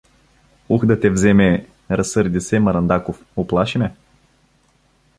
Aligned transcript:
—Ух, 0.69 0.85
да 0.85 0.99
те 0.99 1.09
вземе…— 1.09 1.67
разсърди 1.91 2.41
се 2.41 2.59
Маръндаков— 2.59 3.25
уплаши 3.35 3.77
ме. 3.77 3.95